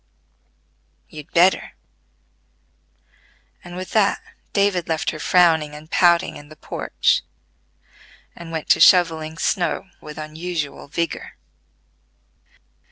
"You'd 1.09 1.31
better," 1.31 1.73
and 3.63 3.75
with 3.75 3.91
that 3.91 4.19
David 4.51 4.87
left 4.89 5.11
her 5.11 5.19
frowning 5.19 5.75
and 5.75 5.91
pouting 5.91 6.37
in 6.37 6.49
the 6.49 6.55
porch, 6.55 7.21
and 8.35 8.51
went 8.51 8.67
to 8.69 8.79
shovelling 8.79 9.37
snow 9.37 9.91
with 10.01 10.17
unusual 10.17 10.87
vigor. 10.87 11.37